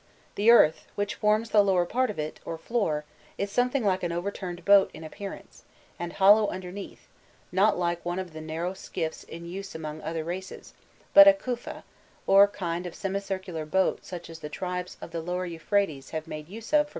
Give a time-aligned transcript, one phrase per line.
[0.19, 3.05] * The earth, which forms the lower part of it, or floor,
[3.37, 5.63] is something like an overturned boat in appearance,
[5.99, 7.07] and hollow underneath,
[7.51, 10.73] not like one of the narrow skiffs in use among other races,
[11.13, 11.83] but a kufa,
[12.25, 16.49] or kind of semicircular boat such as the tribes of the Lower Euphrates have made
[16.49, 16.89] use of from earliest antiquity down to our own times.